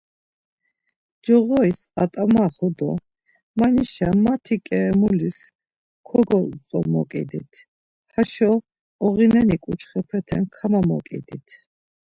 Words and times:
Coğoris 1.23 1.81
at̆amaxu 2.03 2.67
do, 2.77 2.89
Manişa 3.59 4.09
mati 4.23 4.55
ǩeremulis 4.65 5.37
kogotzomoǩidit, 6.07 7.51
haşo 8.13 8.51
ogineni 9.05 9.57
ǩuçxepete 9.63 10.37
kamamoǩidit. 10.55 11.47